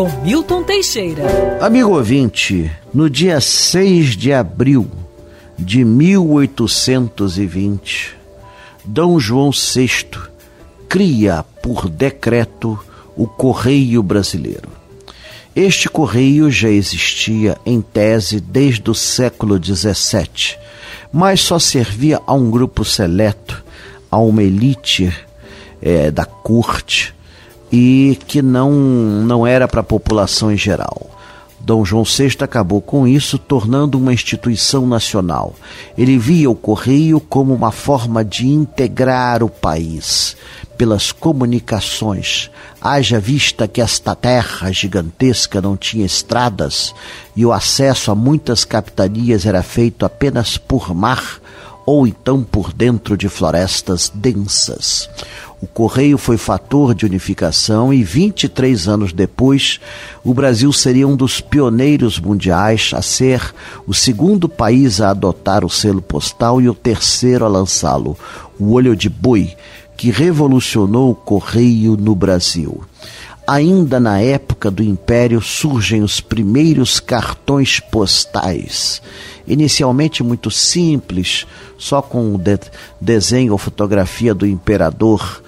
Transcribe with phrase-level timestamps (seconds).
[0.00, 1.58] Com Milton Teixeira.
[1.60, 4.90] Amigo ouvinte, no dia 6 de abril
[5.58, 8.16] de 1820,
[8.82, 10.06] Dom João VI
[10.88, 12.82] cria por decreto
[13.14, 14.70] o Correio Brasileiro.
[15.54, 20.56] Este correio já existia em tese desde o século XVII,
[21.12, 23.62] mas só servia a um grupo seleto,
[24.10, 25.14] a uma elite
[25.82, 27.14] é, da corte
[27.70, 31.10] e que não, não era para a população em geral.
[31.60, 35.54] Dom João VI acabou com isso, tornando uma instituição nacional.
[35.96, 40.36] Ele via o correio como uma forma de integrar o país
[40.78, 42.50] pelas comunicações.
[42.80, 46.94] Haja vista que esta terra gigantesca não tinha estradas
[47.36, 51.40] e o acesso a muitas capitanias era feito apenas por mar
[51.84, 55.10] ou então por dentro de florestas densas.
[55.62, 59.78] O correio foi fator de unificação e 23 anos depois,
[60.24, 63.54] o Brasil seria um dos pioneiros mundiais a ser
[63.86, 68.16] o segundo país a adotar o selo postal e o terceiro a lançá-lo,
[68.58, 69.54] o olho de boi,
[69.98, 72.82] que revolucionou o correio no Brasil.
[73.46, 79.02] Ainda na época do Império surgem os primeiros cartões postais,
[79.46, 81.46] inicialmente muito simples,
[81.76, 82.60] só com o de
[83.00, 85.42] desenho ou fotografia do imperador,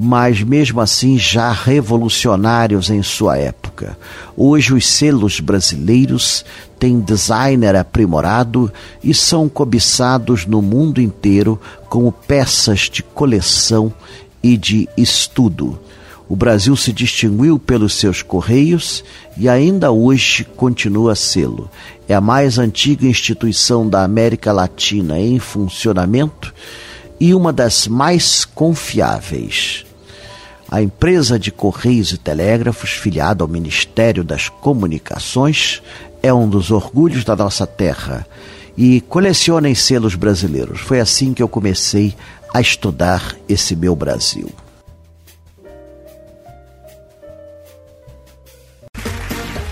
[0.00, 3.98] mas mesmo assim já revolucionários em sua época.
[4.36, 6.44] Hoje os selos brasileiros
[6.78, 8.72] têm designer aprimorado
[9.02, 13.92] e são cobiçados no mundo inteiro como peças de coleção
[14.40, 15.76] e de estudo.
[16.28, 19.02] O Brasil se distinguiu pelos seus correios
[19.36, 21.68] e ainda hoje continua a sê-lo.
[22.06, 26.54] É a mais antiga instituição da América Latina em funcionamento
[27.18, 29.87] e uma das mais confiáveis.
[30.70, 35.82] A empresa de Correios e Telégrafos, filiada ao Ministério das Comunicações,
[36.22, 38.26] é um dos orgulhos da nossa terra
[38.76, 40.80] e colecionem selos brasileiros.
[40.80, 42.14] Foi assim que eu comecei
[42.52, 44.50] a estudar esse meu Brasil.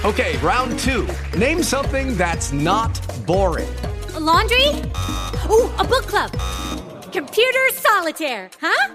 [0.02, 1.04] Okay, round two.
[1.36, 3.68] Name something that's not boring.
[4.14, 4.70] A laundry?
[5.50, 6.30] Ooh, a book club.
[7.12, 8.94] Computer solitaire, huh?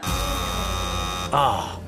[1.33, 1.80] Ah, oh,